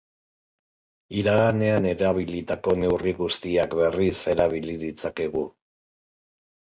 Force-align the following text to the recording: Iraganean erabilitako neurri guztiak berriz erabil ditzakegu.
Iraganean 1.17 1.87
erabilitako 1.89 2.73
neurri 2.83 3.13
guztiak 3.19 3.75
berriz 3.81 4.13
erabil 4.33 4.71
ditzakegu. 4.85 5.45